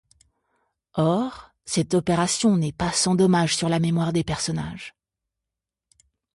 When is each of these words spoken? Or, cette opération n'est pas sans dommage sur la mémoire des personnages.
Or, 0.95 1.51
cette 1.65 1.93
opération 1.93 2.57
n'est 2.57 2.71
pas 2.71 2.91
sans 2.91 3.13
dommage 3.13 3.55
sur 3.55 3.69
la 3.69 3.77
mémoire 3.77 4.13
des 4.13 4.23
personnages. 4.23 4.95